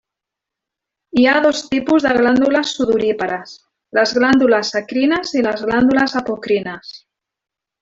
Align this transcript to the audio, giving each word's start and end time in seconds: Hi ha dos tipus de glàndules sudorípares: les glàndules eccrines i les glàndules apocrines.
Hi 1.21 1.25
ha 1.25 1.35
dos 1.45 1.59
tipus 1.73 2.05
de 2.07 2.13
glàndules 2.21 2.71
sudorípares: 2.79 3.53
les 3.99 4.15
glàndules 4.19 4.73
eccrines 4.83 5.37
i 5.39 5.45
les 5.51 5.63
glàndules 5.69 6.17
apocrines. 6.25 6.99